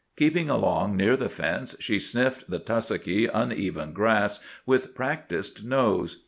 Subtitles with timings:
[0.17, 6.17] Keeping along near the fence, she sniffed the tussocky, uneven grass with practised nose.